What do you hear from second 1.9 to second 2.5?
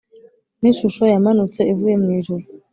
mu ijuru